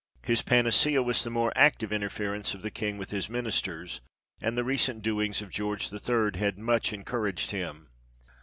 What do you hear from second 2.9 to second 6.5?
with his ministers, and the recent doings of George III.